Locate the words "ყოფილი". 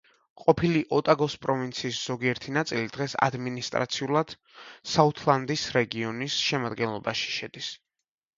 0.43-0.79